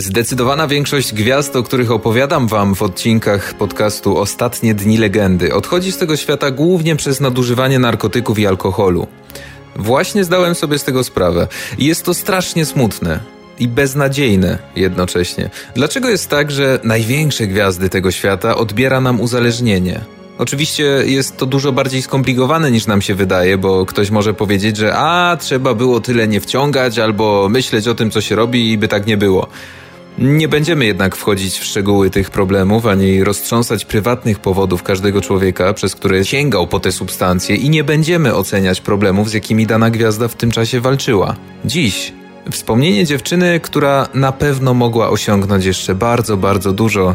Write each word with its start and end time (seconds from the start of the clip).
Zdecydowana 0.00 0.68
większość 0.68 1.14
gwiazd, 1.14 1.56
o 1.56 1.62
których 1.62 1.90
opowiadam 1.90 2.48
wam 2.48 2.74
w 2.74 2.82
odcinkach 2.82 3.54
podcastu 3.54 4.18
Ostatnie 4.18 4.74
Dni 4.74 4.98
Legendy, 4.98 5.54
odchodzi 5.54 5.92
z 5.92 5.98
tego 5.98 6.16
świata 6.16 6.50
głównie 6.50 6.96
przez 6.96 7.20
nadużywanie 7.20 7.78
narkotyków 7.78 8.38
i 8.38 8.46
alkoholu. 8.46 9.06
Właśnie 9.76 10.24
zdałem 10.24 10.54
sobie 10.54 10.78
z 10.78 10.84
tego 10.84 11.04
sprawę. 11.04 11.48
Jest 11.78 12.04
to 12.04 12.14
strasznie 12.14 12.66
smutne 12.66 13.20
i 13.58 13.68
beznadziejne 13.68 14.58
jednocześnie. 14.76 15.50
Dlaczego 15.74 16.08
jest 16.08 16.28
tak, 16.28 16.50
że 16.50 16.80
największe 16.84 17.46
gwiazdy 17.46 17.88
tego 17.88 18.10
świata 18.10 18.56
odbiera 18.56 19.00
nam 19.00 19.20
uzależnienie? 19.20 20.00
Oczywiście 20.38 20.84
jest 21.06 21.36
to 21.36 21.46
dużo 21.46 21.72
bardziej 21.72 22.02
skomplikowane 22.02 22.70
niż 22.70 22.86
nam 22.86 23.02
się 23.02 23.14
wydaje, 23.14 23.58
bo 23.58 23.86
ktoś 23.86 24.10
może 24.10 24.34
powiedzieć, 24.34 24.76
że 24.76 24.94
a 24.96 25.36
trzeba 25.40 25.74
było 25.74 26.00
tyle 26.00 26.28
nie 26.28 26.40
wciągać 26.40 26.98
albo 26.98 27.48
myśleć 27.48 27.88
o 27.88 27.94
tym, 27.94 28.10
co 28.10 28.20
się 28.20 28.36
robi 28.36 28.72
i 28.72 28.78
by 28.78 28.88
tak 28.88 29.06
nie 29.06 29.16
było. 29.16 29.48
Nie 30.18 30.48
będziemy 30.48 30.84
jednak 30.84 31.16
wchodzić 31.16 31.58
w 31.58 31.64
szczegóły 31.64 32.10
tych 32.10 32.30
problemów, 32.30 32.86
ani 32.86 33.24
roztrząsać 33.24 33.84
prywatnych 33.84 34.38
powodów 34.38 34.82
każdego 34.82 35.20
człowieka, 35.20 35.74
przez 35.74 35.94
które 35.94 36.24
sięgał 36.24 36.66
po 36.66 36.80
te 36.80 36.92
substancje 36.92 37.56
i 37.56 37.70
nie 37.70 37.84
będziemy 37.84 38.34
oceniać 38.34 38.80
problemów, 38.80 39.30
z 39.30 39.32
jakimi 39.32 39.66
dana 39.66 39.90
gwiazda 39.90 40.28
w 40.28 40.34
tym 40.34 40.50
czasie 40.50 40.80
walczyła. 40.80 41.36
Dziś 41.64 42.12
wspomnienie 42.50 43.06
dziewczyny, 43.06 43.60
która 43.60 44.08
na 44.14 44.32
pewno 44.32 44.74
mogła 44.74 45.10
osiągnąć 45.10 45.64
jeszcze 45.64 45.94
bardzo, 45.94 46.36
bardzo 46.36 46.72
dużo, 46.72 47.14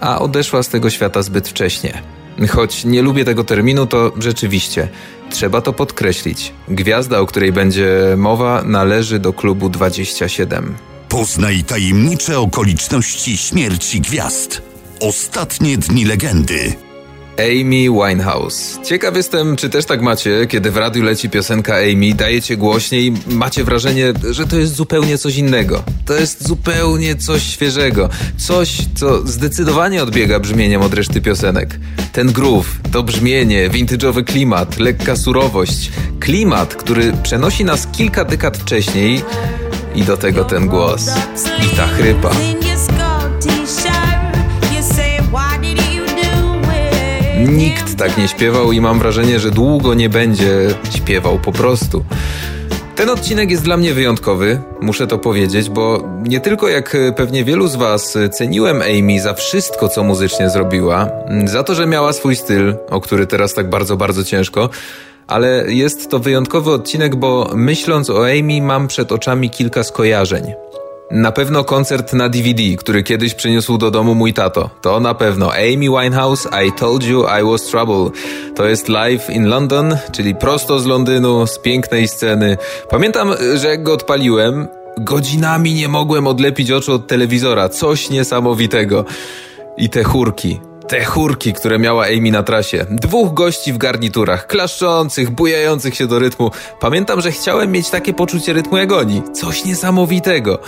a 0.00 0.18
odeszła 0.18 0.62
z 0.62 0.68
tego 0.68 0.90
świata 0.90 1.22
zbyt 1.22 1.48
wcześnie. 1.48 2.02
Choć 2.48 2.84
nie 2.84 3.02
lubię 3.02 3.24
tego 3.24 3.44
terminu, 3.44 3.86
to 3.86 4.12
rzeczywiście 4.18 4.88
trzeba 5.30 5.60
to 5.60 5.72
podkreślić. 5.72 6.52
Gwiazda, 6.68 7.20
o 7.20 7.26
której 7.26 7.52
będzie 7.52 8.14
mowa, 8.16 8.62
należy 8.62 9.18
do 9.18 9.32
klubu 9.32 9.68
27. 9.68 10.74
Poznaj 11.10 11.62
tajemnicze 11.64 12.38
okoliczności 12.38 13.36
śmierci 13.36 14.00
gwiazd. 14.00 14.62
Ostatnie 15.00 15.78
dni 15.78 16.04
legendy. 16.04 16.74
Amy 17.38 17.88
Winehouse. 17.90 18.78
Ciekaw 18.84 19.16
jestem, 19.16 19.56
czy 19.56 19.70
też 19.70 19.84
tak 19.84 20.02
macie, 20.02 20.46
kiedy 20.46 20.70
w 20.70 20.76
radiu 20.76 21.02
leci 21.02 21.30
piosenka 21.30 21.74
Amy, 21.74 22.14
dajecie 22.14 22.56
głośniej, 22.56 23.12
macie 23.26 23.64
wrażenie, 23.64 24.12
że 24.30 24.46
to 24.46 24.58
jest 24.58 24.74
zupełnie 24.74 25.18
coś 25.18 25.36
innego. 25.36 25.82
To 26.06 26.14
jest 26.14 26.48
zupełnie 26.48 27.16
coś 27.16 27.42
świeżego. 27.42 28.08
Coś, 28.36 28.76
co 28.94 29.26
zdecydowanie 29.26 30.02
odbiega 30.02 30.40
brzmieniem 30.40 30.82
od 30.82 30.94
reszty 30.94 31.20
piosenek. 31.20 31.80
Ten 32.12 32.32
groove, 32.32 32.80
to 32.92 33.02
brzmienie, 33.02 33.70
vintage'owy 33.70 34.24
klimat, 34.24 34.78
lekka 34.78 35.16
surowość. 35.16 35.90
Klimat, 36.20 36.74
który 36.74 37.12
przenosi 37.22 37.64
nas 37.64 37.86
kilka 37.92 38.24
dekad 38.24 38.58
wcześniej 38.58 39.22
i 39.94 40.02
do 40.02 40.16
tego 40.16 40.44
ten 40.44 40.66
głos. 40.66 41.10
I 41.72 41.76
ta 41.76 41.86
chrypa. 41.86 42.30
Nikt 47.48 47.96
tak 47.96 48.18
nie 48.18 48.28
śpiewał 48.28 48.72
i 48.72 48.80
mam 48.80 48.98
wrażenie, 48.98 49.40
że 49.40 49.50
długo 49.50 49.94
nie 49.94 50.08
będzie 50.08 50.68
śpiewał 50.96 51.38
po 51.38 51.52
prostu. 51.52 52.04
Ten 52.96 53.10
odcinek 53.10 53.50
jest 53.50 53.62
dla 53.62 53.76
mnie 53.76 53.94
wyjątkowy, 53.94 54.60
muszę 54.80 55.06
to 55.06 55.18
powiedzieć, 55.18 55.70
bo 55.70 56.08
nie 56.22 56.40
tylko 56.40 56.68
jak 56.68 56.96
pewnie 57.16 57.44
wielu 57.44 57.68
z 57.68 57.76
Was 57.76 58.18
ceniłem 58.32 58.82
Amy 58.82 59.20
za 59.20 59.34
wszystko, 59.34 59.88
co 59.88 60.04
muzycznie 60.04 60.50
zrobiła, 60.50 61.08
za 61.44 61.62
to, 61.62 61.74
że 61.74 61.86
miała 61.86 62.12
swój 62.12 62.36
styl, 62.36 62.74
o 62.90 63.00
który 63.00 63.26
teraz 63.26 63.54
tak 63.54 63.70
bardzo, 63.70 63.96
bardzo 63.96 64.24
ciężko, 64.24 64.70
ale 65.30 65.64
jest 65.68 66.10
to 66.10 66.18
wyjątkowy 66.18 66.72
odcinek, 66.72 67.16
bo 67.16 67.50
myśląc 67.54 68.10
o 68.10 68.26
Amy 68.26 68.62
mam 68.62 68.88
przed 68.88 69.12
oczami 69.12 69.50
kilka 69.50 69.84
skojarzeń. 69.84 70.44
Na 71.10 71.32
pewno 71.32 71.64
koncert 71.64 72.12
na 72.12 72.28
DVD, 72.28 72.62
który 72.78 73.02
kiedyś 73.02 73.34
przyniósł 73.34 73.78
do 73.78 73.90
domu 73.90 74.14
mój 74.14 74.34
tato. 74.34 74.70
To 74.80 75.00
na 75.00 75.14
pewno 75.14 75.52
Amy 75.52 76.02
Winehouse, 76.02 76.48
I 76.66 76.72
Told 76.72 77.04
You 77.04 77.24
I 77.40 77.44
Was 77.44 77.62
Trouble. 77.62 78.10
To 78.56 78.66
jest 78.66 78.88
live 78.88 79.30
in 79.30 79.48
London, 79.48 79.96
czyli 80.12 80.34
prosto 80.34 80.80
z 80.80 80.86
Londynu, 80.86 81.46
z 81.46 81.58
pięknej 81.58 82.08
sceny. 82.08 82.56
Pamiętam, 82.90 83.34
że 83.54 83.68
jak 83.68 83.82
go 83.82 83.92
odpaliłem, 83.92 84.68
godzinami 84.98 85.74
nie 85.74 85.88
mogłem 85.88 86.26
odlepić 86.26 86.70
oczu 86.70 86.92
od 86.92 87.06
telewizora. 87.06 87.68
Coś 87.68 88.10
niesamowitego. 88.10 89.04
I 89.76 89.88
te 89.88 90.04
chórki. 90.04 90.69
Te 90.90 91.04
chórki, 91.04 91.52
które 91.52 91.78
miała 91.78 92.06
Amy 92.06 92.30
na 92.30 92.42
trasie. 92.42 92.86
Dwóch 92.90 93.34
gości 93.34 93.72
w 93.72 93.78
garniturach, 93.78 94.46
klaszczących, 94.46 95.30
bujających 95.30 95.94
się 95.94 96.06
do 96.06 96.18
rytmu. 96.18 96.50
Pamiętam, 96.80 97.20
że 97.20 97.32
chciałem 97.32 97.72
mieć 97.72 97.90
takie 97.90 98.14
poczucie 98.14 98.52
rytmu 98.52 98.76
jak 98.76 98.92
oni. 98.92 99.22
Coś 99.32 99.64
niesamowitego. 99.64 100.58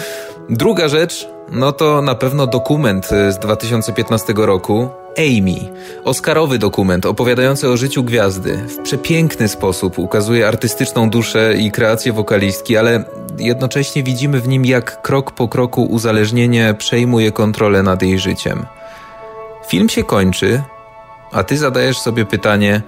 Druga 0.50 0.88
rzecz, 0.88 1.28
no 1.52 1.72
to 1.72 2.02
na 2.02 2.14
pewno 2.14 2.46
dokument 2.46 3.06
z 3.06 3.38
2015 3.38 4.32
roku. 4.36 4.88
Amy. 5.18 5.72
Oscarowy 6.04 6.58
dokument 6.58 7.06
opowiadający 7.06 7.68
o 7.68 7.76
życiu 7.76 8.04
gwiazdy. 8.04 8.56
W 8.56 8.82
przepiękny 8.82 9.48
sposób 9.48 9.98
ukazuje 9.98 10.48
artystyczną 10.48 11.10
duszę 11.10 11.54
i 11.54 11.70
kreację 11.70 12.12
wokalistki, 12.12 12.76
ale 12.76 13.04
jednocześnie 13.38 14.02
widzimy 14.02 14.40
w 14.40 14.48
nim, 14.48 14.64
jak 14.64 15.02
krok 15.02 15.30
po 15.30 15.48
kroku 15.48 15.82
uzależnienie 15.84 16.74
przejmuje 16.78 17.32
kontrolę 17.32 17.82
nad 17.82 18.02
jej 18.02 18.18
życiem. 18.18 18.66
Film 19.72 19.88
się 19.88 20.04
kończy, 20.04 20.62
a 21.32 21.44
ty 21.44 21.58
zadajesz 21.58 21.98
sobie 21.98 22.26
pytanie, 22.26 22.82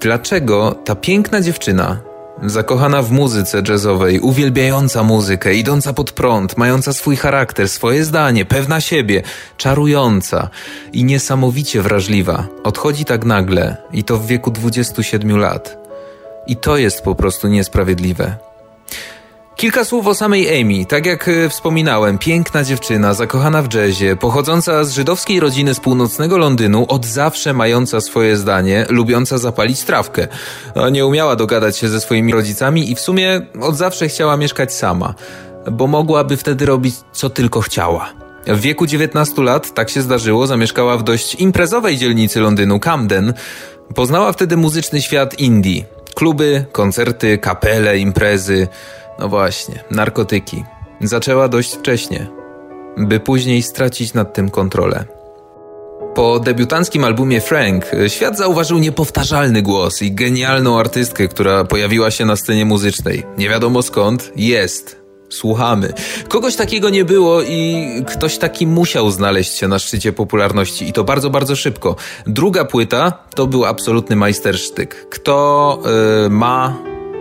dlaczego 0.00 0.74
ta 0.84 0.94
piękna 0.94 1.40
dziewczyna, 1.40 2.00
zakochana 2.42 3.02
w 3.02 3.10
muzyce 3.10 3.62
jazzowej, 3.68 4.20
uwielbiająca 4.20 5.02
muzykę, 5.02 5.54
idąca 5.54 5.92
pod 5.92 6.12
prąd, 6.12 6.56
mająca 6.56 6.92
swój 6.92 7.16
charakter, 7.16 7.68
swoje 7.68 8.04
zdanie, 8.04 8.44
pewna 8.44 8.80
siebie, 8.80 9.22
czarująca 9.56 10.48
i 10.92 11.04
niesamowicie 11.04 11.82
wrażliwa, 11.82 12.46
odchodzi 12.64 13.04
tak 13.04 13.24
nagle 13.24 13.76
i 13.92 14.04
to 14.04 14.16
w 14.16 14.26
wieku 14.26 14.50
27 14.50 15.38
lat. 15.38 15.78
I 16.46 16.56
to 16.56 16.76
jest 16.76 17.02
po 17.02 17.14
prostu 17.14 17.48
niesprawiedliwe. 17.48 18.51
Kilka 19.62 19.84
słów 19.84 20.06
o 20.06 20.14
samej 20.14 20.60
Amy. 20.60 20.86
Tak 20.86 21.06
jak 21.06 21.28
e, 21.28 21.48
wspominałem, 21.48 22.18
piękna 22.18 22.64
dziewczyna, 22.64 23.14
zakochana 23.14 23.62
w 23.62 23.74
jazzie, 23.74 24.16
pochodząca 24.16 24.84
z 24.84 24.92
żydowskiej 24.92 25.40
rodziny 25.40 25.74
z 25.74 25.80
północnego 25.80 26.38
Londynu, 26.38 26.86
od 26.88 27.06
zawsze 27.06 27.52
mająca 27.52 28.00
swoje 28.00 28.36
zdanie, 28.36 28.86
lubiąca 28.88 29.38
zapalić 29.38 29.82
trawkę. 29.82 30.28
Nie 30.92 31.06
umiała 31.06 31.36
dogadać 31.36 31.76
się 31.78 31.88
ze 31.88 32.00
swoimi 32.00 32.32
rodzicami 32.32 32.90
i 32.90 32.94
w 32.94 33.00
sumie 33.00 33.40
od 33.60 33.76
zawsze 33.76 34.08
chciała 34.08 34.36
mieszkać 34.36 34.74
sama, 34.74 35.14
bo 35.72 35.86
mogłaby 35.86 36.36
wtedy 36.36 36.66
robić 36.66 36.94
co 37.12 37.30
tylko 37.30 37.60
chciała. 37.60 38.12
W 38.46 38.60
wieku 38.60 38.86
19 38.86 39.42
lat, 39.42 39.74
tak 39.74 39.90
się 39.90 40.02
zdarzyło, 40.02 40.46
zamieszkała 40.46 40.96
w 40.96 41.02
dość 41.02 41.34
imprezowej 41.34 41.96
dzielnicy 41.96 42.40
Londynu, 42.40 42.80
Camden. 42.80 43.34
Poznała 43.94 44.32
wtedy 44.32 44.56
muzyczny 44.56 45.02
świat 45.02 45.38
Indii. 45.38 45.84
Kluby, 46.14 46.64
koncerty, 46.72 47.38
kapele, 47.38 47.98
imprezy. 47.98 48.68
No 49.18 49.28
właśnie, 49.28 49.84
narkotyki. 49.90 50.64
Zaczęła 51.00 51.48
dość 51.48 51.74
wcześnie, 51.74 52.26
by 52.96 53.20
później 53.20 53.62
stracić 53.62 54.14
nad 54.14 54.34
tym 54.34 54.50
kontrolę. 54.50 55.04
Po 56.14 56.40
debiutanckim 56.40 57.04
albumie 57.04 57.40
Frank 57.40 57.84
świat 58.08 58.38
zauważył 58.38 58.78
niepowtarzalny 58.78 59.62
głos 59.62 60.02
i 60.02 60.12
genialną 60.12 60.78
artystkę, 60.78 61.28
która 61.28 61.64
pojawiła 61.64 62.10
się 62.10 62.24
na 62.24 62.36
scenie 62.36 62.64
muzycznej. 62.64 63.22
Nie 63.38 63.48
wiadomo 63.48 63.82
skąd, 63.82 64.32
jest. 64.36 65.02
Słuchamy. 65.28 65.92
Kogoś 66.28 66.56
takiego 66.56 66.90
nie 66.90 67.04
było 67.04 67.42
i 67.42 67.86
ktoś 68.06 68.38
taki 68.38 68.66
musiał 68.66 69.10
znaleźć 69.10 69.54
się 69.54 69.68
na 69.68 69.78
szczycie 69.78 70.12
popularności 70.12 70.88
i 70.88 70.92
to 70.92 71.04
bardzo, 71.04 71.30
bardzo 71.30 71.56
szybko. 71.56 71.96
Druga 72.26 72.64
płyta 72.64 73.12
to 73.34 73.46
był 73.46 73.64
absolutny 73.64 74.16
majstersztyk. 74.16 75.08
Kto 75.10 75.78
yy, 76.22 76.30
ma, 76.30 76.76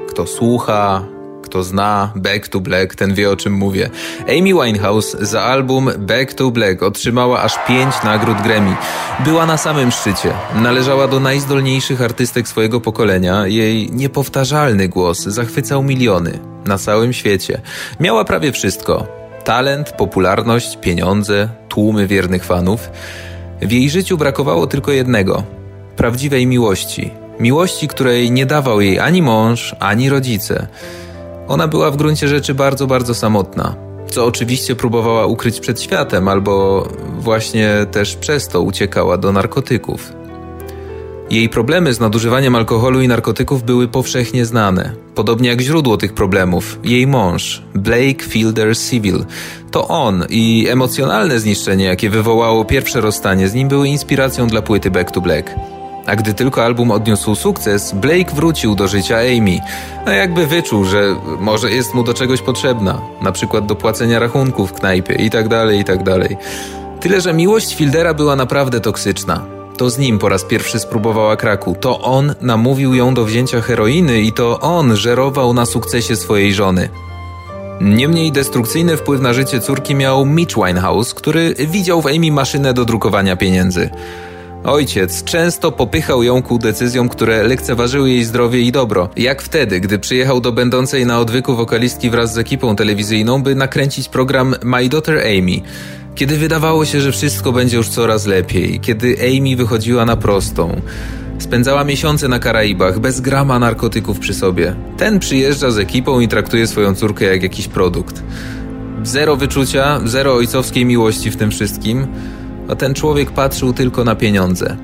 kto 0.09 0.27
słucha, 0.27 1.05
kto 1.51 1.63
zna 1.63 2.11
Back 2.15 2.47
to 2.47 2.59
Black, 2.59 2.95
ten 2.95 3.13
wie 3.13 3.29
o 3.29 3.35
czym 3.35 3.53
mówię. 3.53 3.89
Amy 4.21 4.53
Winehouse 4.53 5.17
za 5.21 5.41
album 5.41 5.89
Back 5.97 6.33
to 6.33 6.51
Black 6.51 6.83
otrzymała 6.83 7.41
aż 7.41 7.59
pięć 7.67 7.95
nagród 8.03 8.41
Grammy. 8.41 8.75
Była 9.19 9.45
na 9.45 9.57
samym 9.57 9.91
szczycie. 9.91 10.33
Należała 10.55 11.07
do 11.07 11.19
najzdolniejszych 11.19 12.01
artystek 12.01 12.47
swojego 12.47 12.81
pokolenia. 12.81 13.47
Jej 13.47 13.91
niepowtarzalny 13.91 14.87
głos 14.87 15.23
zachwycał 15.23 15.83
miliony 15.83 16.39
na 16.65 16.77
całym 16.77 17.13
świecie. 17.13 17.61
Miała 17.99 18.25
prawie 18.25 18.51
wszystko. 18.51 19.07
Talent, 19.43 19.91
popularność, 19.91 20.77
pieniądze, 20.77 21.49
tłumy 21.69 22.07
wiernych 22.07 22.43
fanów. 22.43 22.89
W 23.61 23.71
jej 23.71 23.89
życiu 23.89 24.17
brakowało 24.17 24.67
tylko 24.67 24.91
jednego 24.91 25.43
prawdziwej 25.95 26.47
miłości. 26.47 27.11
Miłości, 27.39 27.87
której 27.87 28.31
nie 28.31 28.45
dawał 28.45 28.81
jej 28.81 28.99
ani 28.99 29.21
mąż, 29.21 29.75
ani 29.79 30.09
rodzice. 30.09 30.67
Ona 31.47 31.67
była 31.67 31.91
w 31.91 31.97
gruncie 31.97 32.27
rzeczy 32.27 32.53
bardzo, 32.53 32.87
bardzo 32.87 33.15
samotna, 33.15 33.75
co 34.09 34.25
oczywiście 34.25 34.75
próbowała 34.75 35.25
ukryć 35.25 35.59
przed 35.59 35.81
światem, 35.81 36.27
albo 36.27 36.87
właśnie 37.19 37.85
też 37.91 38.15
przez 38.15 38.47
to 38.47 38.61
uciekała 38.61 39.17
do 39.17 39.31
narkotyków. 39.31 40.13
Jej 41.31 41.49
problemy 41.49 41.93
z 41.93 41.99
nadużywaniem 41.99 42.55
alkoholu 42.55 43.01
i 43.01 43.07
narkotyków 43.07 43.63
były 43.63 43.87
powszechnie 43.87 44.45
znane. 44.45 44.93
Podobnie 45.15 45.49
jak 45.49 45.61
źródło 45.61 45.97
tych 45.97 46.13
problemów, 46.13 46.79
jej 46.83 47.07
mąż, 47.07 47.63
Blake 47.75 48.23
Fielder 48.23 48.77
Civil. 48.77 49.25
To 49.71 49.87
on 49.87 50.25
i 50.29 50.67
emocjonalne 50.69 51.39
zniszczenie, 51.39 51.85
jakie 51.85 52.09
wywołało 52.09 52.65
pierwsze 52.65 53.01
rozstanie 53.01 53.47
z 53.49 53.53
nim, 53.53 53.67
były 53.67 53.87
inspiracją 53.87 54.47
dla 54.47 54.61
płyty 54.61 54.91
Back 54.91 55.11
to 55.11 55.21
Black. 55.21 55.55
A 56.05 56.15
gdy 56.15 56.33
tylko 56.33 56.65
album 56.65 56.91
odniósł 56.91 57.35
sukces, 57.35 57.91
Blake 57.91 58.35
wrócił 58.35 58.75
do 58.75 58.87
życia 58.87 59.17
Amy. 59.17 59.59
A 60.05 60.11
jakby 60.11 60.47
wyczuł, 60.47 60.85
że 60.85 61.15
może 61.39 61.71
jest 61.71 61.93
mu 61.93 62.03
do 62.03 62.13
czegoś 62.13 62.41
potrzebna, 62.41 63.01
na 63.21 63.31
przykład 63.31 63.65
do 63.65 63.75
płacenia 63.75 64.19
rachunków 64.19 64.69
w 64.69 64.73
knajpie 64.73 65.15
i 65.15 65.29
tak 65.29 65.47
dalej, 65.47 65.79
i 65.79 65.83
tak. 65.83 65.99
Tyle, 66.99 67.21
że 67.21 67.33
miłość 67.33 67.75
Fieldera 67.75 68.13
była 68.13 68.35
naprawdę 68.35 68.79
toksyczna. 68.79 69.45
To 69.77 69.89
z 69.89 69.97
nim 69.97 70.19
po 70.19 70.29
raz 70.29 70.43
pierwszy 70.43 70.79
spróbowała 70.79 71.35
kraku. 71.35 71.75
To 71.79 72.01
on 72.01 72.35
namówił 72.41 72.93
ją 72.93 73.13
do 73.13 73.25
wzięcia 73.25 73.61
heroiny 73.61 74.21
i 74.21 74.33
to 74.33 74.59
on 74.59 74.95
żerował 74.95 75.53
na 75.53 75.65
sukcesie 75.65 76.15
swojej 76.15 76.53
żony. 76.53 76.89
Niemniej 77.81 78.31
destrukcyjny 78.31 78.97
wpływ 78.97 79.21
na 79.21 79.33
życie 79.33 79.59
córki 79.59 79.95
miał 79.95 80.25
Mitch 80.25 80.55
Winehouse, 80.55 81.13
który 81.13 81.55
widział 81.59 82.01
w 82.01 82.07
Amy 82.07 82.31
maszynę 82.31 82.73
do 82.73 82.85
drukowania 82.85 83.35
pieniędzy. 83.35 83.89
Ojciec 84.63 85.23
często 85.23 85.71
popychał 85.71 86.23
ją 86.23 86.41
ku 86.41 86.59
decyzjom, 86.59 87.09
które 87.09 87.43
lekceważyły 87.43 88.09
jej 88.09 88.23
zdrowie 88.23 88.61
i 88.61 88.71
dobro. 88.71 89.09
Jak 89.17 89.41
wtedy, 89.41 89.79
gdy 89.79 89.99
przyjechał 89.99 90.41
do 90.41 90.51
będącej 90.51 91.05
na 91.05 91.19
odwyku 91.19 91.55
wokalistki 91.55 92.09
wraz 92.09 92.33
z 92.33 92.37
ekipą 92.37 92.75
telewizyjną, 92.75 93.43
by 93.43 93.55
nakręcić 93.55 94.09
program 94.09 94.55
My 94.63 94.89
Daughter 94.89 95.17
Amy. 95.17 95.61
Kiedy 96.15 96.37
wydawało 96.37 96.85
się, 96.85 97.01
że 97.01 97.11
wszystko 97.11 97.51
będzie 97.51 97.77
już 97.77 97.89
coraz 97.89 98.25
lepiej, 98.25 98.79
kiedy 98.79 99.15
Amy 99.19 99.55
wychodziła 99.55 100.05
na 100.05 100.17
prostą. 100.17 100.81
Spędzała 101.39 101.83
miesiące 101.83 102.27
na 102.27 102.39
Karaibach, 102.39 102.99
bez 102.99 103.21
grama 103.21 103.59
narkotyków 103.59 104.19
przy 104.19 104.33
sobie. 104.33 104.75
Ten 104.97 105.19
przyjeżdża 105.19 105.71
z 105.71 105.77
ekipą 105.77 106.19
i 106.19 106.27
traktuje 106.27 106.67
swoją 106.67 106.95
córkę 106.95 107.25
jak 107.25 107.43
jakiś 107.43 107.67
produkt. 107.67 108.23
Zero 109.03 109.35
wyczucia, 109.35 110.01
zero 110.05 110.33
ojcowskiej 110.33 110.85
miłości 110.85 111.31
w 111.31 111.37
tym 111.37 111.51
wszystkim 111.51 112.07
a 112.71 112.75
ten 112.75 112.93
człowiek 112.93 113.31
patrzył 113.31 113.73
tylko 113.73 114.03
na 114.03 114.15
pieniądze. 114.15 114.77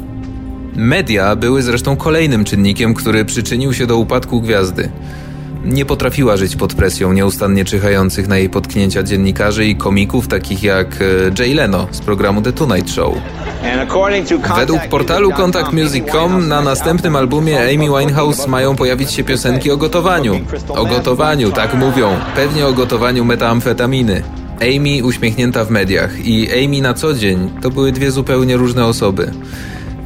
Media 0.76 1.36
były 1.36 1.62
zresztą 1.62 1.96
kolejnym 1.96 2.46
czynnikiem, 2.46 2.94
który 2.94 3.26
przyczynił 3.26 3.74
się 3.74 3.88
do 3.88 3.98
upadku 3.98 4.42
gwiazdy. 4.42 4.90
Nie 5.66 5.86
potrafiła 5.86 6.38
żyć 6.38 6.56
pod 6.56 6.74
presją 6.74 7.14
nieustannie 7.14 7.66
czyhających 7.66 8.28
na 8.28 8.38
jej 8.38 8.50
potknięcia 8.50 9.04
dziennikarzy 9.04 9.66
i 9.66 9.76
komików 9.76 10.28
takich 10.28 10.64
jak 10.64 10.88
e, 11.02 11.06
Jay 11.40 11.54
Leno 11.54 11.88
z 11.92 12.00
programu 12.00 12.42
The 12.42 12.54
Tonight 12.54 12.92
Show. 12.92 13.14
Według 14.56 14.88
portalu 14.88 15.32
ContactMusic.com 15.32 16.48
na 16.48 16.62
następnym 16.62 17.16
albumie 17.16 17.60
Amy 17.60 18.00
Winehouse 18.00 18.48
mają 18.48 18.76
pojawić 18.76 19.12
się 19.12 19.24
piosenki 19.24 19.72
o 19.72 19.78
gotowaniu. 19.78 20.40
O 20.70 20.86
gotowaniu, 20.86 21.52
tak 21.52 21.74
mówią. 21.74 22.20
Pewnie 22.36 22.68
o 22.68 22.74
gotowaniu 22.74 23.26
metamfetaminy. 23.26 24.24
Amy 24.62 25.04
uśmiechnięta 25.04 25.66
w 25.66 25.70
mediach 25.70 26.26
i 26.26 26.66
Amy 26.66 26.82
na 26.82 26.94
co 26.94 27.14
dzień 27.14 27.52
to 27.62 27.70
były 27.70 27.92
dwie 27.92 28.12
zupełnie 28.12 28.58
różne 28.58 28.86
osoby. 28.86 29.32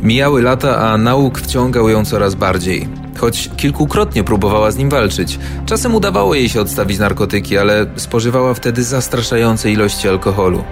Mijały 0.03 0.41
lata, 0.41 0.77
a 0.77 0.97
nauk 0.97 1.39
wciągał 1.39 1.89
ją 1.89 2.05
coraz 2.05 2.35
bardziej. 2.35 2.87
Choć 3.17 3.49
kilkukrotnie 3.57 4.23
próbowała 4.23 4.71
z 4.71 4.77
nim 4.77 4.89
walczyć. 4.89 5.39
Czasem 5.65 5.95
udawało 5.95 6.35
jej 6.35 6.49
się 6.49 6.61
odstawić 6.61 6.99
narkotyki, 6.99 7.57
ale 7.57 7.85
spożywała 7.95 8.53
wtedy 8.53 8.83
zastraszające 8.83 9.71
ilości 9.71 10.09
alkoholu. 10.09 10.63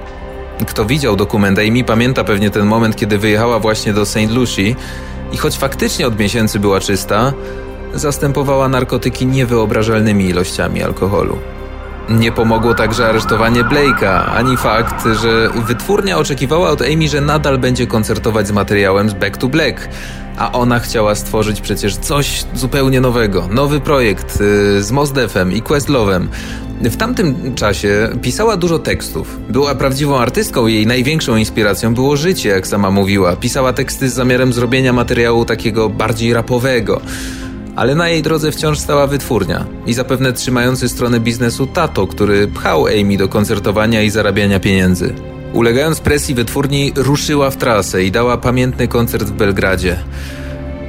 Kto 0.67 0.85
widział 0.85 1.15
dokument 1.15 1.59
Amy 1.59 1.83
pamięta 1.83 2.23
pewnie 2.23 2.49
ten 2.49 2.65
moment, 2.65 2.95
kiedy 2.95 3.17
wyjechała 3.17 3.59
właśnie 3.59 3.93
do 3.93 4.05
St. 4.05 4.31
Lucie 4.31 4.75
i 5.31 5.37
choć 5.37 5.57
faktycznie 5.57 6.07
od 6.07 6.19
miesięcy 6.19 6.59
była 6.59 6.79
czysta, 6.79 7.33
zastępowała 7.93 8.69
narkotyki 8.69 9.25
niewyobrażalnymi 9.25 10.25
ilościami 10.25 10.83
alkoholu. 10.83 11.37
Nie 12.09 12.31
pomogło 12.31 12.73
także 12.73 13.09
aresztowanie 13.09 13.63
Blake'a, 13.63 14.23
ani 14.35 14.57
fakt, 14.57 15.05
że 15.21 15.49
wytwórnia 15.67 16.17
oczekiwała 16.17 16.69
od 16.69 16.81
Amy, 16.81 17.07
że 17.07 17.21
nadal 17.21 17.57
będzie 17.57 17.87
koncertować 17.87 18.47
z 18.47 18.51
materiałem 18.51 19.09
z 19.09 19.13
Back 19.13 19.37
to 19.37 19.47
Black, 19.47 19.89
a 20.37 20.51
ona 20.51 20.79
chciała 20.79 21.15
stworzyć 21.15 21.61
przecież 21.61 21.97
coś 21.97 22.43
zupełnie 22.53 23.01
nowego, 23.01 23.47
nowy 23.51 23.79
projekt 23.79 24.39
yy, 24.39 24.83
z 24.83 24.91
Mos 24.91 25.11
Defem 25.11 25.51
i 25.51 25.63
Questlove'em. 25.63 26.27
W 26.81 26.97
tamtym 26.97 27.55
czasie 27.55 28.09
pisała 28.21 28.57
dużo 28.57 28.79
tekstów. 28.79 29.37
Była 29.49 29.75
prawdziwą 29.75 30.19
artystką 30.19 30.67
jej 30.67 30.87
największą 30.87 31.35
inspiracją 31.35 31.93
było 31.93 32.17
życie, 32.17 32.49
jak 32.49 32.67
sama 32.67 32.91
mówiła. 32.91 33.35
Pisała 33.35 33.73
teksty 33.73 34.09
z 34.09 34.13
zamiarem 34.13 34.53
zrobienia 34.53 34.93
materiału 34.93 35.45
takiego 35.45 35.89
bardziej 35.89 36.33
rapowego 36.33 37.01
ale 37.79 37.95
na 37.95 38.09
jej 38.09 38.21
drodze 38.21 38.51
wciąż 38.51 38.79
stała 38.79 39.07
wytwórnia 39.07 39.65
i 39.85 39.93
zapewne 39.93 40.33
trzymający 40.33 40.89
stronę 40.89 41.19
biznesu 41.19 41.67
tato, 41.67 42.07
który 42.07 42.47
pchał 42.47 42.87
Amy 42.87 43.17
do 43.17 43.27
koncertowania 43.27 44.01
i 44.01 44.09
zarabiania 44.09 44.59
pieniędzy. 44.59 45.13
Ulegając 45.53 45.99
presji 45.99 46.35
wytwórni, 46.35 46.91
ruszyła 46.95 47.49
w 47.49 47.57
trasę 47.57 48.03
i 48.03 48.11
dała 48.11 48.37
pamiętny 48.37 48.87
koncert 48.87 49.23
w 49.23 49.31
Belgradzie. 49.31 49.99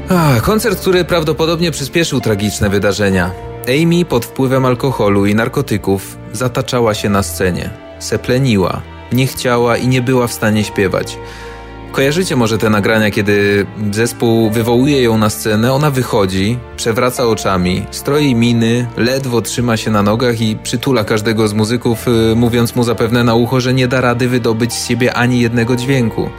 Ach, 0.08 0.42
koncert, 0.42 0.80
który 0.80 1.04
prawdopodobnie 1.04 1.70
przyspieszył 1.70 2.20
tragiczne 2.20 2.70
wydarzenia. 2.70 3.30
Amy 3.68 4.04
pod 4.04 4.24
wpływem 4.24 4.64
alkoholu 4.64 5.26
i 5.26 5.34
narkotyków 5.34 6.18
zataczała 6.32 6.94
się 6.94 7.08
na 7.08 7.22
scenie. 7.22 7.70
Sepleniła, 7.98 8.82
nie 9.12 9.26
chciała 9.26 9.76
i 9.76 9.88
nie 9.88 10.02
była 10.02 10.26
w 10.26 10.32
stanie 10.32 10.64
śpiewać. 10.64 11.18
Kojarzycie 11.92 12.36
może 12.36 12.58
te 12.58 12.70
nagrania, 12.70 13.10
kiedy 13.10 13.66
zespół 13.92 14.50
wywołuje 14.50 15.02
ją 15.02 15.18
na 15.18 15.30
scenę, 15.30 15.72
ona 15.72 15.90
wychodzi, 15.90 16.58
przewraca 16.76 17.26
oczami, 17.26 17.86
stroi 17.90 18.34
miny, 18.34 18.86
ledwo 18.96 19.42
trzyma 19.42 19.76
się 19.76 19.90
na 19.90 20.02
nogach 20.02 20.40
i 20.40 20.56
przytula 20.56 21.04
każdego 21.04 21.48
z 21.48 21.54
muzyków, 21.54 22.08
y, 22.08 22.36
mówiąc 22.36 22.76
mu 22.76 22.82
zapewne 22.84 23.24
na 23.24 23.34
ucho, 23.34 23.60
że 23.60 23.74
nie 23.74 23.88
da 23.88 24.00
rady 24.00 24.28
wydobyć 24.28 24.72
z 24.72 24.88
siebie 24.88 25.14
ani 25.14 25.40
jednego 25.40 25.76
dźwięku. 25.76 26.30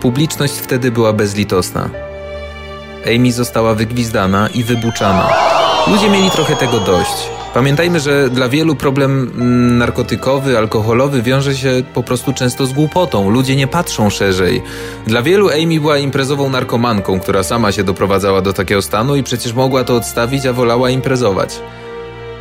Publiczność 0.00 0.54
wtedy 0.54 0.90
była 0.90 1.12
bezlitosna. 1.12 1.90
Amy 3.16 3.32
została 3.32 3.74
wygwizdana 3.74 4.48
i 4.48 4.64
wybuczana. 4.64 5.28
Ludzie 5.86 6.10
mieli 6.10 6.30
trochę 6.30 6.56
tego 6.56 6.80
dość. 6.80 7.43
Pamiętajmy, 7.54 8.00
że 8.00 8.30
dla 8.30 8.48
wielu 8.48 8.76
problem 8.76 9.32
mm, 9.34 9.78
narkotykowy, 9.78 10.58
alkoholowy 10.58 11.22
wiąże 11.22 11.54
się 11.54 11.82
po 11.94 12.02
prostu 12.02 12.32
często 12.32 12.66
z 12.66 12.72
głupotą. 12.72 13.30
Ludzie 13.30 13.56
nie 13.56 13.66
patrzą 13.66 14.10
szerzej. 14.10 14.62
Dla 15.06 15.22
wielu 15.22 15.50
Amy 15.50 15.80
była 15.80 15.98
imprezową 15.98 16.50
narkomanką, 16.50 17.20
która 17.20 17.42
sama 17.42 17.72
się 17.72 17.84
doprowadzała 17.84 18.42
do 18.42 18.52
takiego 18.52 18.82
stanu 18.82 19.16
i 19.16 19.22
przecież 19.22 19.52
mogła 19.52 19.84
to 19.84 19.96
odstawić, 19.96 20.46
a 20.46 20.52
wolała 20.52 20.90
imprezować. 20.90 21.60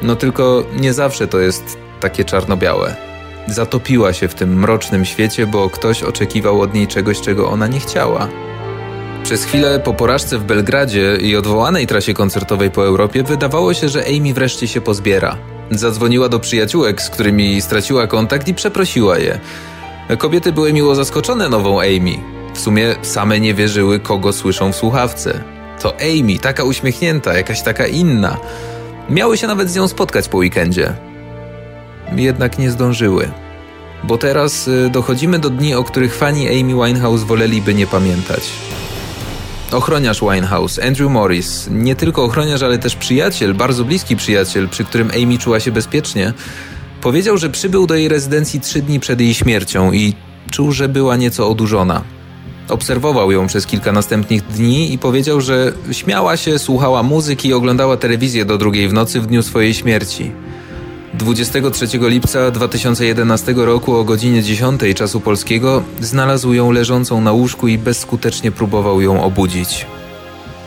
No 0.02 0.16
tylko 0.16 0.64
nie 0.80 0.94
zawsze 0.94 1.28
to 1.28 1.40
jest 1.40 1.78
takie 2.00 2.26
czarno-białe. 2.26 2.96
Zatopiła 3.48 4.14
się 4.14 4.28
w 4.28 4.36
tym 4.36 4.60
mrocznym 4.60 5.06
świecie, 5.06 5.48
bo 5.48 5.70
ktoś 5.70 6.04
oczekiwał 6.04 6.62
od 6.62 6.74
niej 6.74 6.88
czegoś, 6.88 7.22
czego 7.22 7.50
ona 7.50 7.68
nie 7.68 7.80
chciała. 7.80 8.28
Przez 9.24 9.46
chwilę 9.46 9.80
po 9.80 9.94
porażce 9.94 10.38
w 10.38 10.44
Belgradzie 10.44 11.18
i 11.22 11.36
odwołanej 11.36 11.88
trasie 11.88 12.14
koncertowej 12.14 12.72
po 12.72 12.86
Europie 12.86 13.24
wydawało 13.24 13.74
się, 13.74 13.90
że 13.90 14.04
Amy 14.06 14.34
wreszcie 14.34 14.68
się 14.68 14.82
pozbiera. 14.82 15.38
Zadzwoniła 15.72 16.30
do 16.30 16.40
przyjaciółek, 16.40 17.02
z 17.02 17.10
którymi 17.10 17.62
straciła 17.62 18.08
kontakt 18.08 18.48
i 18.48 18.54
przeprosiła 18.54 19.18
je. 19.18 19.40
Kobiety 20.18 20.52
były 20.52 20.74
miło 20.74 20.96
zaskoczone 20.96 21.50
nową 21.50 21.82
Amy. 21.82 22.18
W 22.54 22.60
sumie 22.60 22.96
same 23.02 23.40
nie 23.40 23.54
wierzyły, 23.54 24.00
kogo 24.00 24.34
słyszą 24.34 24.72
w 24.72 24.76
słuchawce. 24.76 25.44
To 25.82 25.94
Amy, 25.96 26.40
taka 26.40 26.64
uśmiechnięta, 26.64 27.34
jakaś 27.34 27.62
taka 27.62 27.88
inna. 27.88 28.38
Miały 29.10 29.38
się 29.38 29.48
nawet 29.48 29.70
z 29.70 29.76
nią 29.76 29.88
spotkać 29.88 30.30
po 30.30 30.38
weekendzie. 30.38 30.94
Jednak 32.16 32.60
nie 32.60 32.72
zdążyły. 32.72 33.32
Bo 34.04 34.18
teraz 34.18 34.68
y, 34.68 34.90
dochodzimy 34.90 35.40
do 35.40 35.50
dni, 35.50 35.76
o 35.76 35.84
których 35.84 36.16
fani 36.16 36.48
Amy 36.48 36.86
Winehouse 36.86 37.24
woleliby 37.24 37.74
nie 37.74 37.88
pamiętać. 37.88 38.50
Ochroniarz 39.74 40.22
Winehouse, 40.22 40.80
Andrew 40.80 41.12
Morris, 41.12 41.68
nie 41.72 41.96
tylko 41.96 42.24
ochroniarz, 42.24 42.62
ale 42.62 42.78
też 42.78 42.96
przyjaciel, 42.96 43.54
bardzo 43.54 43.84
bliski 43.84 44.16
przyjaciel, 44.16 44.70
przy 44.70 44.84
którym 44.84 45.12
Amy 45.24 45.38
czuła 45.38 45.60
się 45.60 45.72
bezpiecznie, 45.72 46.34
powiedział, 47.02 47.38
że 47.38 47.50
przybył 47.50 47.88
do 47.88 47.96
jej 47.96 48.08
rezydencji 48.08 48.60
trzy 48.60 48.82
dni 48.82 49.00
przed 49.00 49.22
jej 49.22 49.34
śmiercią 49.34 49.92
i 49.92 50.14
czuł, 50.52 50.72
że 50.72 50.90
była 50.90 51.16
nieco 51.16 51.50
odurzona. 51.50 52.02
Obserwował 52.70 53.32
ją 53.32 53.48
przez 53.48 53.66
kilka 53.66 53.92
następnych 53.92 54.48
dni 54.48 54.94
i 54.94 54.98
powiedział, 54.98 55.42
że 55.42 55.74
śmiała 55.92 56.38
się, 56.38 56.60
słuchała 56.60 57.04
muzyki 57.04 57.48
i 57.48 57.54
oglądała 57.54 57.98
telewizję 57.98 58.46
do 58.46 58.58
drugiej 58.58 58.88
w 58.88 58.94
nocy 58.94 59.22
w 59.22 59.26
dniu 59.26 59.44
swojej 59.44 59.74
śmierci. 59.74 60.32
23 61.14 61.88
lipca 62.02 62.52
2011 62.52 63.54
roku 63.58 63.96
o 63.96 64.04
godzinie 64.04 64.44
10 64.44 64.82
czasu 64.96 65.20
polskiego 65.20 65.84
znalazł 66.00 66.54
ją 66.54 66.72
leżącą 66.72 67.22
na 67.22 67.32
łóżku 67.32 67.68
i 67.68 67.78
bezskutecznie 67.78 68.52
próbował 68.52 69.02
ją 69.02 69.24
obudzić. 69.24 69.86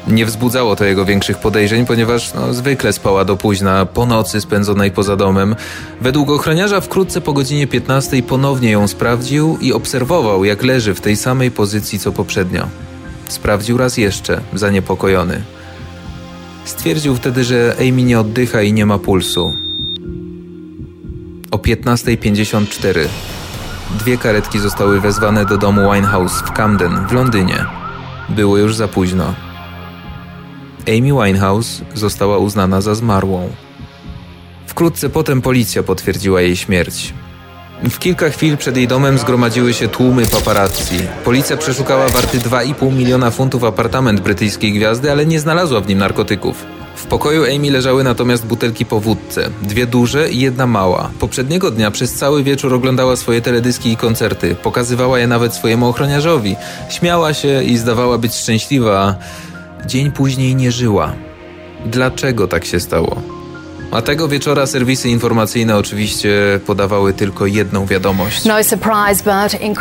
Nie 0.09 0.27
wzbudzało 0.27 0.77
to 0.77 0.85
jego 0.85 1.05
większych 1.05 1.39
podejrzeń, 1.39 1.87
ponieważ 1.87 2.35
no, 2.35 2.55
zwykle 2.55 2.93
spała 2.93 3.25
do 3.25 3.37
późna, 3.37 3.87
po 3.87 4.07
nocy 4.07 4.41
spędzonej 4.41 4.91
poza 4.91 5.17
domem. 5.17 5.57
Według 6.01 6.31
ochroniarza 6.31 6.81
wkrótce 6.81 7.21
po 7.21 7.33
godzinie 7.33 7.67
15 7.67 8.23
ponownie 8.23 8.71
ją 8.71 8.89
sprawdził 8.89 9.59
i 9.61 9.73
obserwował, 9.73 10.45
jak 10.45 10.63
leży 10.63 10.95
w 10.95 11.01
tej 11.01 11.17
samej 11.17 11.51
pozycji 11.51 11.99
co 11.99 12.13
poprzednio. 12.13 12.69
Sprawdził 13.29 13.79
raz 13.79 13.97
jeszcze, 13.97 14.41
zaniepokojony. 14.55 15.43
Stwierdził 16.65 17.15
wtedy, 17.17 17.45
że 17.45 17.77
Amy 17.81 18.03
nie 18.03 18.21
oddycha 18.21 18.63
i 18.63 18.73
nie 18.73 18.87
ma 18.87 18.99
pulsu. 18.99 19.66
O 21.51 21.57
15.54 21.57 23.09
dwie 23.99 24.19
karetki 24.19 24.59
zostały 24.59 25.01
wezwane 25.01 25.45
do 25.45 25.59
domu 25.59 25.93
Winehouse 25.93 26.41
w 26.41 26.53
Camden 26.53 27.07
w 27.07 27.13
Londynie. 27.13 27.65
Było 28.29 28.59
już 28.59 28.75
za 28.75 28.89
późno. 28.89 29.35
Amy 30.89 31.25
Winehouse 31.25 31.83
została 31.95 32.39
uznana 32.39 32.81
za 32.81 32.95
zmarłą. 32.95 33.51
Wkrótce 34.67 35.09
potem 35.09 35.43
policja 35.43 35.83
potwierdziła 35.83 36.41
jej 36.41 36.57
śmierć. 36.57 37.15
W 37.91 37.99
kilka 37.99 38.31
chwil 38.31 38.57
przed 38.57 38.77
jej 38.77 38.89
domem 38.89 39.19
zgromadziły 39.19 39.75
się 39.75 39.89
tłumy 39.89 40.27
paparazzi. 40.27 40.99
Policja 41.25 41.57
przeszukała 41.57 42.09
warty 42.09 42.39
2,5 42.39 42.93
miliona 42.93 43.31
funtów 43.31 43.65
apartament 43.65 44.21
brytyjskiej 44.21 44.73
gwiazdy, 44.73 45.11
ale 45.11 45.27
nie 45.27 45.41
znalazła 45.41 45.81
w 45.81 45.89
nim 45.89 45.99
narkotyków. 45.99 46.76
W 46.97 47.07
pokoju 47.07 47.45
Amy 47.45 47.71
leżały 47.71 48.05
natomiast 48.05 48.47
butelki 48.47 48.87
po 48.87 49.01
wódce, 49.01 49.51
dwie 49.63 49.87
duże 49.87 50.31
i 50.31 50.41
jedna 50.41 50.67
mała. 50.67 51.11
Poprzedniego 51.21 51.71
dnia 51.71 51.91
przez 51.91 52.15
cały 52.15 52.43
wieczór 52.43 52.75
oglądała 52.75 53.17
swoje 53.17 53.41
teledyski 53.41 53.93
i 53.93 53.97
koncerty, 53.97 54.55
pokazywała 54.55 55.19
je 55.19 55.27
nawet 55.27 55.55
swojemu 55.55 55.89
ochroniarzowi. 55.89 56.57
Śmiała 56.89 57.35
się 57.35 57.63
i 57.63 57.77
zdawała 57.77 58.19
być 58.19 58.35
szczęśliwa. 58.35 59.15
Dzień 59.87 60.13
później 60.13 60.55
nie 60.55 60.73
żyła. 60.73 61.13
Dlaczego 61.87 62.49
tak 62.49 62.65
się 62.65 62.81
stało? 62.81 63.36
A 63.91 64.03
tego 64.03 64.29
wieczora 64.29 64.67
serwisy 64.67 65.09
informacyjne 65.09 65.77
oczywiście 65.77 66.61
podawały 66.67 67.13
tylko 67.13 67.47
jedną 67.47 67.87
wiadomość. 67.87 68.45
No 68.45 68.55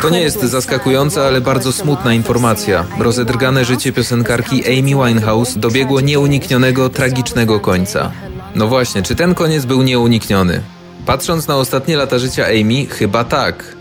to 0.02 0.10
nie 0.10 0.20
jest 0.20 0.40
zaskakująca, 0.40 1.22
ale 1.24 1.40
bardzo 1.40 1.72
smutna 1.72 2.14
informacja. 2.14 2.84
Rozedrgane 2.98 3.64
życie 3.64 3.92
piosenkarki 3.92 4.64
Amy 4.66 5.06
Winehouse 5.06 5.58
dobiegło 5.58 6.00
nieuniknionego, 6.00 6.88
tragicznego 6.88 7.60
końca. 7.60 8.12
No 8.54 8.68
właśnie, 8.68 9.02
czy 9.02 9.14
ten 9.14 9.34
koniec 9.34 9.64
był 9.64 9.82
nieunikniony? 9.82 10.60
Patrząc 11.06 11.48
na 11.48 11.56
ostatnie 11.56 11.96
lata 11.96 12.18
życia 12.18 12.46
Amy, 12.46 12.86
chyba 12.86 13.24
tak. 13.24 13.76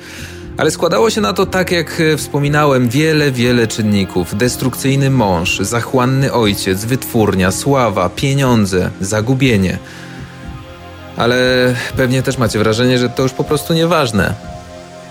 Ale 0.58 0.72
składało 0.72 1.10
się 1.10 1.22
na 1.22 1.34
to 1.34 1.46
tak, 1.46 1.72
jak 1.72 2.02
wspominałem, 2.18 2.90
wiele, 2.90 3.32
wiele 3.32 3.68
czynników. 3.68 4.38
Destrukcyjny 4.38 5.10
mąż, 5.10 5.60
zachłanny 5.60 6.34
ojciec, 6.34 6.86
wytwórnia, 6.86 7.52
sława, 7.52 8.10
pieniądze, 8.10 8.90
zagubienie– 9.02 9.78
ale 11.18 11.74
pewnie 11.98 12.24
też 12.24 12.38
macie 12.38 12.60
wrażenie, 12.60 12.98
że 12.98 13.10
to 13.10 13.24
już 13.24 13.32
po 13.32 13.44
prostu 13.44 13.74
nieważne. 13.74 14.34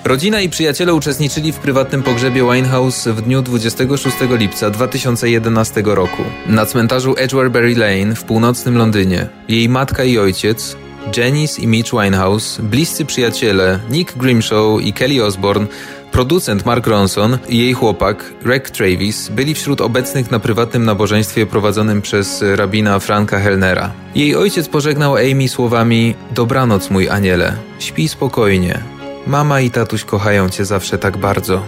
Rodzina 0.04 0.40
i 0.40 0.48
przyjaciele 0.48 0.94
uczestniczyli 0.94 1.52
w 1.52 1.58
prywatnym 1.58 2.02
pogrzebie 2.02 2.42
Winehouse 2.52 3.08
w 3.08 3.22
dniu 3.22 3.42
26 3.42 4.16
lipca 4.30 4.70
2011 4.70 5.82
roku 5.84 6.22
na 6.46 6.66
cmentarzu 6.66 7.14
Edgewarebury 7.18 7.76
Lane 7.76 8.14
w 8.14 8.24
północnym 8.24 8.78
Londynie. 8.78 9.28
Jej 9.48 9.68
matka 9.68 10.04
i 10.04 10.18
ojciec, 10.18 10.76
Janice 11.16 11.62
i 11.62 11.66
Mitch 11.66 11.90
Winehouse, 11.90 12.60
bliscy 12.60 13.04
przyjaciele 13.04 13.80
Nick 13.90 14.16
Grimshaw 14.16 14.80
i 14.82 14.92
Kelly 14.92 15.24
Osbourne 15.24 15.66
Producent 16.14 16.66
Mark 16.66 16.86
Ronson 16.86 17.38
i 17.48 17.58
jej 17.58 17.72
chłopak, 17.72 18.32
Rick 18.46 18.70
Travis, 18.70 19.28
byli 19.28 19.54
wśród 19.54 19.80
obecnych 19.80 20.30
na 20.30 20.38
prywatnym 20.38 20.84
nabożeństwie 20.84 21.46
prowadzonym 21.46 22.02
przez 22.02 22.44
rabina 22.54 22.98
Franka 22.98 23.40
Helnera. 23.40 23.92
Jej 24.14 24.36
ojciec 24.36 24.68
pożegnał 24.68 25.16
Amy 25.16 25.48
słowami: 25.48 26.14
Dobranoc, 26.30 26.90
mój 26.90 27.08
aniele, 27.08 27.56
śpij 27.78 28.08
spokojnie. 28.08 28.80
Mama 29.26 29.60
i 29.60 29.70
tatuś 29.70 30.04
kochają 30.04 30.48
cię 30.48 30.64
zawsze 30.64 30.98
tak 30.98 31.16
bardzo. 31.16 31.62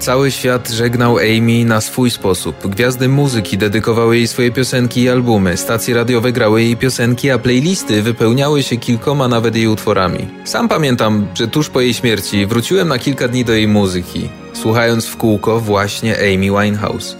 Cały 0.00 0.30
świat 0.30 0.68
żegnał 0.68 1.18
Amy 1.18 1.64
na 1.64 1.80
swój 1.80 2.10
sposób. 2.10 2.66
Gwiazdy 2.66 3.08
muzyki 3.08 3.58
dedykowały 3.58 4.16
jej 4.16 4.28
swoje 4.28 4.50
piosenki 4.50 5.02
i 5.02 5.08
albumy, 5.08 5.56
stacje 5.56 5.94
radiowe 5.94 6.32
grały 6.32 6.62
jej 6.62 6.76
piosenki, 6.76 7.30
a 7.30 7.38
playlisty 7.38 8.02
wypełniały 8.02 8.62
się 8.62 8.76
kilkoma 8.76 9.28
nawet 9.28 9.56
jej 9.56 9.66
utworami. 9.66 10.28
Sam 10.44 10.68
pamiętam, 10.68 11.26
że 11.34 11.48
tuż 11.48 11.68
po 11.68 11.80
jej 11.80 11.94
śmierci 11.94 12.46
wróciłem 12.46 12.88
na 12.88 12.98
kilka 12.98 13.28
dni 13.28 13.44
do 13.44 13.52
jej 13.52 13.68
muzyki, 13.68 14.28
słuchając 14.52 15.06
w 15.06 15.16
kółko 15.16 15.60
właśnie 15.60 16.16
Amy 16.16 16.62
Winehouse. 16.62 17.16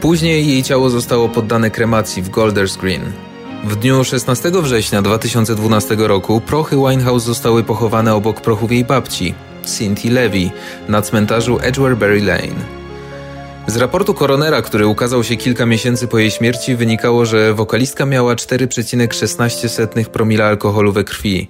Później 0.00 0.48
jej 0.48 0.62
ciało 0.62 0.90
zostało 0.90 1.28
poddane 1.28 1.70
kremacji 1.70 2.22
w 2.22 2.30
Golders 2.30 2.76
Green. 2.76 3.02
W 3.64 3.76
dniu 3.76 4.04
16 4.04 4.50
września 4.62 5.02
2012 5.02 5.96
roku 5.98 6.40
prochy 6.40 6.76
Winehouse 6.76 7.24
zostały 7.24 7.64
pochowane 7.64 8.14
obok 8.14 8.40
prochów 8.40 8.72
jej 8.72 8.84
babci, 8.84 9.34
Cynthia 9.76 10.12
Levy 10.12 10.50
na 10.88 11.02
cmentarzu 11.02 11.58
Edgewarebury 11.62 12.20
Lane. 12.20 12.78
Z 13.66 13.76
raportu 13.76 14.14
koronera, 14.14 14.62
który 14.62 14.86
ukazał 14.86 15.24
się 15.24 15.36
kilka 15.36 15.66
miesięcy 15.66 16.08
po 16.08 16.18
jej 16.18 16.30
śmierci, 16.30 16.76
wynikało, 16.76 17.26
że 17.26 17.54
wokalistka 17.54 18.06
miała 18.06 18.34
4,16 18.34 20.04
promila 20.04 20.44
alkoholu 20.44 20.92
we 20.92 21.04
krwi, 21.04 21.48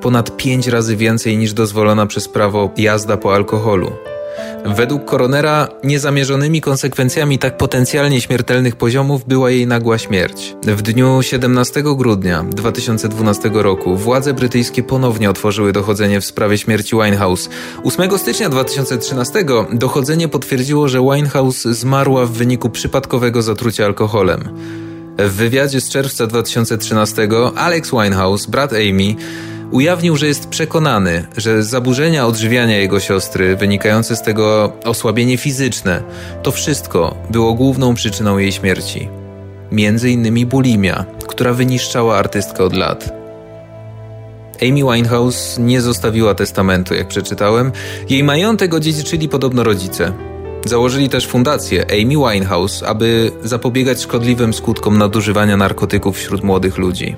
ponad 0.00 0.36
5 0.36 0.66
razy 0.66 0.96
więcej 0.96 1.36
niż 1.36 1.52
dozwolona 1.52 2.06
przez 2.06 2.28
prawo 2.28 2.70
jazda 2.76 3.16
po 3.16 3.34
alkoholu. 3.34 3.92
Według 4.64 5.04
koronera 5.04 5.68
niezamierzonymi 5.84 6.60
konsekwencjami 6.60 7.38
tak 7.38 7.56
potencjalnie 7.56 8.20
śmiertelnych 8.20 8.76
poziomów 8.76 9.24
była 9.24 9.50
jej 9.50 9.66
nagła 9.66 9.98
śmierć. 9.98 10.56
W 10.62 10.82
dniu 10.82 11.22
17 11.22 11.82
grudnia 11.82 12.44
2012 12.50 13.50
roku 13.52 13.96
władze 13.96 14.34
brytyjskie 14.34 14.82
ponownie 14.82 15.30
otworzyły 15.30 15.72
dochodzenie 15.72 16.20
w 16.20 16.24
sprawie 16.24 16.58
śmierci 16.58 16.96
Winehouse. 16.96 17.48
8 17.84 18.18
stycznia 18.18 18.48
2013 18.48 19.44
dochodzenie 19.72 20.28
potwierdziło, 20.28 20.88
że 20.88 21.00
Winehouse 21.00 21.62
zmarła 21.62 22.26
w 22.26 22.30
wyniku 22.30 22.70
przypadkowego 22.70 23.42
zatrucia 23.42 23.84
alkoholem. 23.84 24.48
W 25.18 25.32
wywiadzie 25.32 25.80
z 25.80 25.88
czerwca 25.88 26.26
2013 26.26 27.28
Alex 27.56 27.90
Winehouse, 27.90 28.46
brat 28.46 28.72
Amy, 28.72 29.14
ujawnił, 29.70 30.16
że 30.16 30.26
jest 30.26 30.48
przekonany, 30.48 31.24
że 31.36 31.62
zaburzenia 31.62 32.26
odżywiania 32.26 32.78
jego 32.78 33.00
siostry, 33.00 33.56
wynikające 33.56 34.16
z 34.16 34.22
tego 34.22 34.72
osłabienie 34.84 35.36
fizyczne, 35.36 36.02
to 36.42 36.50
wszystko 36.50 37.16
było 37.30 37.54
główną 37.54 37.94
przyczyną 37.94 38.38
jej 38.38 38.52
śmierci. 38.52 39.08
Między 39.72 40.10
innymi 40.10 40.46
bulimia, 40.46 41.04
która 41.28 41.52
wyniszczała 41.52 42.16
artystkę 42.16 42.64
od 42.64 42.76
lat. 42.76 43.18
Amy 44.62 44.94
Winehouse 44.94 45.58
nie 45.58 45.80
zostawiła 45.80 46.34
testamentu, 46.34 46.94
jak 46.94 47.08
przeczytałem. 47.08 47.72
Jej 48.08 48.24
majątek 48.24 48.74
odziedziczyli 48.74 49.28
podobno 49.28 49.64
rodzice. 49.64 50.12
Założyli 50.64 51.08
też 51.08 51.26
fundację 51.26 51.86
Amy 51.90 52.32
Winehouse, 52.32 52.82
aby 52.82 53.32
zapobiegać 53.44 54.02
szkodliwym 54.02 54.54
skutkom 54.54 54.98
nadużywania 54.98 55.56
narkotyków 55.56 56.16
wśród 56.16 56.44
młodych 56.44 56.78
ludzi. 56.78 57.16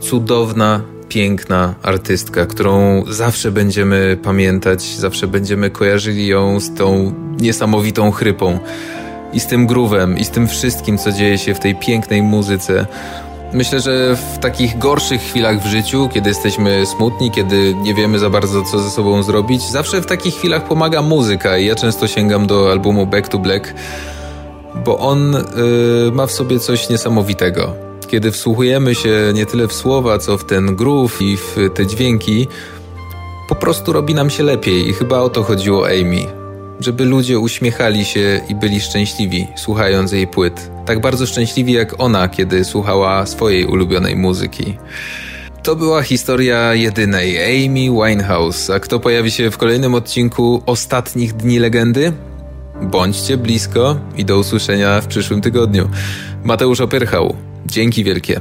Cudowna, 0.00 0.80
piękna 1.08 1.74
artystka, 1.82 2.46
którą 2.46 3.04
zawsze 3.08 3.50
będziemy 3.50 4.18
pamiętać, 4.22 4.82
zawsze 4.82 5.26
będziemy 5.26 5.70
kojarzyli 5.70 6.26
ją 6.26 6.60
z 6.60 6.74
tą 6.74 7.12
niesamowitą 7.40 8.10
chrypą 8.10 8.58
i 9.32 9.40
z 9.40 9.46
tym 9.46 9.66
grówem, 9.66 10.18
i 10.18 10.24
z 10.24 10.30
tym 10.30 10.48
wszystkim, 10.48 10.98
co 10.98 11.12
dzieje 11.12 11.38
się 11.38 11.54
w 11.54 11.60
tej 11.60 11.74
pięknej 11.74 12.22
muzyce. 12.22 12.86
Myślę, 13.52 13.80
że 13.80 14.16
w 14.34 14.38
takich 14.38 14.78
gorszych 14.78 15.20
chwilach 15.20 15.62
w 15.62 15.66
życiu, 15.66 16.08
kiedy 16.14 16.28
jesteśmy 16.28 16.86
smutni, 16.86 17.30
kiedy 17.30 17.74
nie 17.74 17.94
wiemy 17.94 18.18
za 18.18 18.30
bardzo, 18.30 18.62
co 18.62 18.78
ze 18.78 18.90
sobą 18.90 19.22
zrobić, 19.22 19.62
zawsze 19.62 20.02
w 20.02 20.06
takich 20.06 20.34
chwilach 20.34 20.64
pomaga 20.64 21.02
muzyka 21.02 21.58
i 21.58 21.66
ja 21.66 21.74
często 21.74 22.06
sięgam 22.06 22.46
do 22.46 22.70
albumu 22.70 23.06
Back 23.06 23.28
to 23.28 23.38
Black, 23.38 23.74
bo 24.84 24.98
on 24.98 25.32
yy, 25.32 26.12
ma 26.12 26.26
w 26.26 26.32
sobie 26.32 26.60
coś 26.60 26.88
niesamowitego 26.88 27.85
kiedy 28.06 28.32
wsłuchujemy 28.32 28.94
się 28.94 29.32
nie 29.34 29.46
tyle 29.46 29.68
w 29.68 29.72
słowa, 29.72 30.18
co 30.18 30.38
w 30.38 30.44
ten 30.44 30.76
groove 30.76 31.22
i 31.22 31.36
w 31.36 31.56
te 31.74 31.86
dźwięki, 31.86 32.48
po 33.48 33.54
prostu 33.54 33.92
robi 33.92 34.14
nam 34.14 34.30
się 34.30 34.42
lepiej 34.42 34.88
i 34.88 34.92
chyba 34.92 35.18
o 35.18 35.30
to 35.30 35.42
chodziło 35.42 35.86
Amy. 35.86 36.26
Żeby 36.80 37.04
ludzie 37.04 37.38
uśmiechali 37.38 38.04
się 38.04 38.40
i 38.48 38.54
byli 38.54 38.80
szczęśliwi, 38.80 39.46
słuchając 39.56 40.12
jej 40.12 40.26
płyt. 40.26 40.70
Tak 40.86 41.00
bardzo 41.00 41.26
szczęśliwi 41.26 41.72
jak 41.72 41.94
ona, 41.98 42.28
kiedy 42.28 42.64
słuchała 42.64 43.26
swojej 43.26 43.66
ulubionej 43.66 44.16
muzyki. 44.16 44.78
To 45.62 45.76
była 45.76 46.02
historia 46.02 46.74
jedynej 46.74 47.38
Amy 47.38 48.06
Winehouse. 48.06 48.70
A 48.70 48.80
kto 48.80 49.00
pojawi 49.00 49.30
się 49.30 49.50
w 49.50 49.58
kolejnym 49.58 49.94
odcinku 49.94 50.62
Ostatnich 50.66 51.32
Dni 51.32 51.58
Legendy? 51.58 52.12
Bądźcie 52.82 53.36
blisko 53.36 53.96
i 54.16 54.24
do 54.24 54.38
usłyszenia 54.38 55.00
w 55.00 55.06
przyszłym 55.06 55.40
tygodniu. 55.40 55.88
Mateusz 56.44 56.80
Opyrchał. 56.80 57.36
Dzięki 57.66 58.04
wielkie. 58.04 58.40